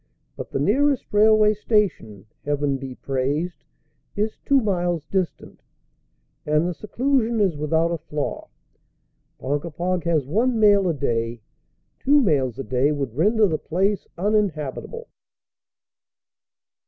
[0.35, 3.63] But the nearest railway station (Heaven be praised!)
[4.15, 5.61] is two miles distant,
[6.43, 8.47] and the seclusion is without a flaw.
[9.37, 11.43] Ponkapog has one mail a day;
[11.99, 15.07] two mails a day would render the place uninhabitable.